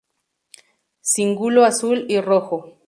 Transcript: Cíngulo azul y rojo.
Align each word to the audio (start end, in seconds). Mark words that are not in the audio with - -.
Cíngulo 1.03 1.63
azul 1.63 2.07
y 2.09 2.19
rojo. 2.21 2.79